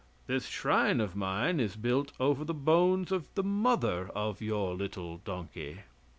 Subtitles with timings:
[0.25, 5.17] This shrine of mine is built over the bones of the mother of your little
[5.17, 5.81] donkey."